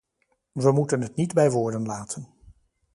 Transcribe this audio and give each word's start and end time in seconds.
We 0.51 0.71
moeten 0.71 1.01
het 1.01 1.15
niet 1.15 1.33
bij 1.33 1.51
woorden 1.51 1.85
laten. 1.85 2.27